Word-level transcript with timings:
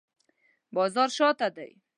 بازار 0.75 1.09
شاته 1.17 1.49
دی 1.55 1.71